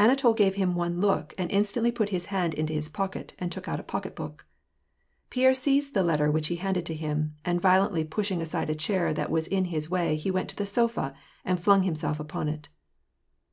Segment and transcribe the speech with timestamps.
[0.00, 3.68] Anatol gave him one look, and instantly put his hand into his pocket, and took
[3.68, 4.44] out a pocket*book.
[5.30, 8.74] Pierre seized the letter which he handed to him, and, vio lently pushing aside a
[8.74, 11.14] chair that was in his way, he went to the sofa,
[11.44, 12.68] and flung himself upon it.